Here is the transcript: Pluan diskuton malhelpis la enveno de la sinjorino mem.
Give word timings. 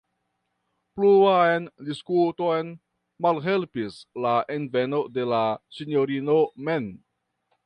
Pluan 0.99 1.67
diskuton 1.89 2.73
malhelpis 3.27 4.01
la 4.27 4.35
enveno 4.57 5.03
de 5.19 5.31
la 5.35 5.45
sinjorino 5.79 6.41
mem. 6.71 6.91